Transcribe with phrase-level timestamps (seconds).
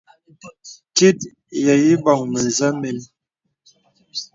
[0.95, 1.19] Tit
[1.65, 2.97] yə îbɔ̀ŋ mə̄zɛ̄ mēn.